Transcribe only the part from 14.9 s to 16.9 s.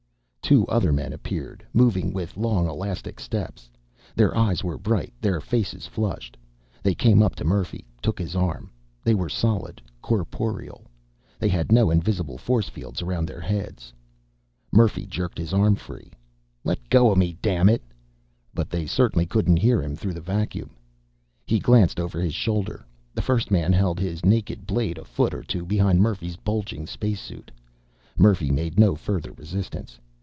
jerked his arm free. "Let